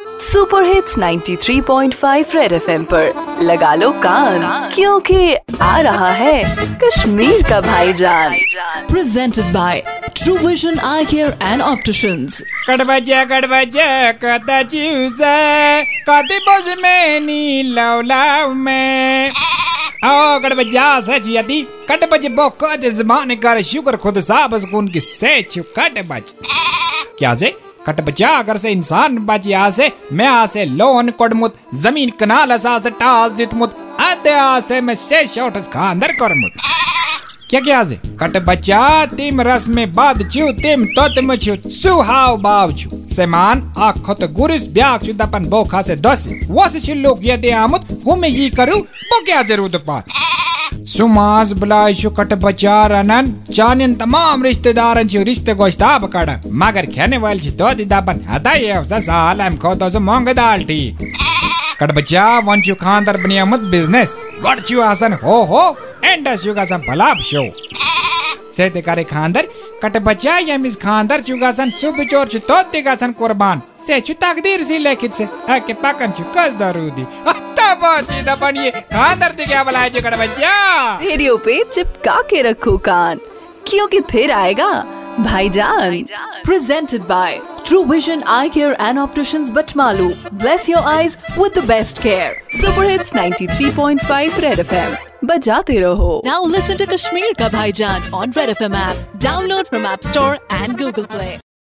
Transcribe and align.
Super 0.00 0.64
hits 0.64 0.94
93.5 0.98 2.34
red 2.34 2.52
FM 2.52 2.84
पर। 2.84 3.38
लगा 3.42 3.74
लो 3.74 3.90
कान 3.92 4.70
क्योंकि 4.74 5.34
आ 5.62 5.80
रहा 5.80 6.10
है 6.10 6.42
कश्मीर 6.84 7.42
का 7.42 7.60
भाईजान। 7.60 8.34
Presented 8.90 9.44
by 9.44 9.82
true 10.16 10.36
vision 10.36 10.78
eye 10.78 11.04
care 11.04 11.38
and 11.42 11.62
opticians 11.62 12.42
कड़वजा 12.66 13.24
कड़वजा 13.24 14.12
कदा 14.12 14.62
चूसा 14.62 15.36
कदी 16.08 16.38
बज 16.48 16.74
में 16.82 17.20
नी 17.20 17.62
लौलाव 17.62 18.54
में। 18.54 19.30
ओ 19.30 20.38
कड़बजा 20.38 21.00
सच 21.00 21.28
यदि 21.28 21.62
कटबज 21.88 22.26
बोको 22.26 22.76
जजमान 22.76 23.34
कर 23.36 23.62
शुक्र 23.62 23.96
खुद 23.96 24.20
साहब 24.20 24.58
सुकून 24.58 24.88
की 24.88 25.00
सेच 25.00 25.58
कटबज 25.78 26.34
क्या 27.18 27.34
से? 27.34 27.69
कटबजा 27.90 28.28
अगर 28.28 28.56
से 28.56 28.70
इंसान 28.70 29.18
बच 29.18 29.46
यहाँ 29.46 29.70
से 29.70 29.92
मैं 30.12 30.24
यहाँ 30.24 30.46
से 30.46 30.64
लोन 30.64 31.10
कोडमुत 31.10 31.54
ज़मीन 31.74 32.10
कनाल 32.10 32.50
असा 32.50 32.78
से 32.78 32.90
टास 32.90 33.32
दितमुत 33.32 33.96
आधे 34.00 34.30
आसे 34.30 34.80
में 34.80 34.94
से 34.94 35.26
शॉट 35.26 35.56
खांदर 35.58 36.12
करमुत 36.12 36.52
क्या 37.50 37.60
क्या 37.60 37.84
से? 37.84 37.94
कट 37.94 38.36
बच्चा 38.36 39.06
तिम 39.06 39.40
रस 39.40 39.68
में 39.68 39.92
बाद 39.92 40.22
छु 40.30 40.52
तिम 40.52 40.84
तो 40.86 41.08
तिम 41.08 41.36
छु 41.36 41.70
सुहाव 41.70 42.36
बाव 42.36 42.72
छु 42.72 42.90
सेमान 42.92 43.74
आखो 43.78 44.14
तो 44.14 44.28
गुरिस 44.28 44.66
ब्याक 44.66 45.04
छु 45.04 45.12
दपन 45.12 45.44
बोखा 45.44 45.82
से 45.82 45.96
दस, 45.96 46.28
वस 46.50 46.88
लोग 46.90 47.26
ये 47.26 47.36
दे 47.36 47.50
आमुत 47.50 47.86
हुमे 48.06 48.28
ये 48.28 48.50
करू, 48.50 48.76
वो 48.76 49.24
क्या 49.24 49.42
ज़रूरत 49.42 49.76
पात 49.76 50.04
सुमास 50.86 51.52
बुलाय 51.52 51.94
छु 51.94 52.10
कट 52.10 52.32
बच्चा 52.42 52.74
रनन 52.86 53.26
चानिन 53.52 53.94
तमाम 53.94 54.42
रिश्तेदारन 54.42 55.08
छु 55.08 55.22
रिश्ते 55.24 55.54
गोश्ता 55.54 55.98
बकड़ 55.98 56.30
मगर 56.62 56.86
खेने 56.86 57.18
वाल 57.18 57.40
छु 57.40 57.50
तो 57.52 57.72
दपन 57.86 58.20
हदा 58.28 58.52
ये 58.54 58.70
अवसा 58.72 58.98
साल 59.00 59.40
हम 59.40 59.56
खो 59.56 59.74
तो 59.74 60.00
मोंग 60.00 60.28
दाल 60.36 60.62
टी 60.64 60.80
कट 61.80 61.90
बच्चा 61.96 62.26
वन 62.46 62.62
छु 62.62 62.74
खानदार 62.76 63.16
बनिया 63.16 63.44
मत 63.44 63.60
बिज़नेस। 63.70 64.16
गड 64.44 64.64
छु 64.66 64.80
आसन 64.82 65.12
हो 65.22 65.42
हो 65.44 65.64
एंडस 66.04 66.44
छु 66.44 66.54
आसन 66.58 66.82
भलाप 66.88 67.18
शो। 67.24 67.44
से 68.54 68.68
ते 68.70 68.80
करे 68.82 69.04
खानदार, 69.04 69.46
कट 69.82 69.96
बच्चा 70.04 70.38
या 70.38 70.56
मिस 70.58 70.76
खानदार 70.76 71.20
छु 71.22 71.36
आसन 71.46 71.70
सुब 71.70 72.02
चोर 72.10 72.28
छु 72.28 72.38
तो 72.50 72.56
आसन 72.90 73.12
कुर्बान। 73.18 73.62
से 73.78 74.00
छु 74.00 74.14
तकदीर 74.22 74.62
सी 74.62 74.78
लेखित 74.78 75.12
से 75.14 75.28
आके 75.50 75.74
पकन 75.84 76.12
छु 76.18 76.24
कस 76.36 76.54
दरूदी 76.60 77.06
सीधा 78.10 78.34
बनिए 78.36 78.70
ते 78.70 79.46
क्या 79.46 79.62
बच्चा 79.64 80.54
रेडियो 81.02 81.36
पे 81.46 81.62
चिपका 81.72 82.20
के 82.30 82.42
रखो 82.42 82.76
कान 82.88 83.20
क्योंकि 83.68 84.00
फिर 84.10 84.30
आएगा 84.32 84.72
भाईजान 85.20 86.04
Presented 86.44 87.02
by 87.08 87.40
True 87.64 87.84
Vision 87.84 88.22
Eye 88.34 88.48
Care 88.48 88.76
and 88.80 88.98
Opticians 88.98 89.50
Batmalu. 89.56 90.06
Bless 90.44 90.68
your 90.68 90.80
eyes 90.92 91.16
with 91.36 91.58
the 91.58 91.64
best 91.72 92.00
care. 92.06 92.32
Super 92.54 92.88
hits 92.90 93.12
93.5 93.14 94.38
red 94.40 94.60
FM 94.60 94.96
बजाते 95.28 95.78
रहो 95.80 96.22
Now 96.26 96.40
listen 96.54 96.80
to 96.82 96.88
Kashmir 96.94 97.34
Ka 97.42 97.52
Bhaijan 97.58 98.10
on 98.22 98.34
Red 98.40 98.56
FM 98.56 98.80
app. 98.86 99.04
Download 99.28 99.72
from 99.74 99.86
App 99.92 100.10
Store 100.12 100.34
and 100.62 100.78
Google 100.78 101.08
Play. 101.14 101.30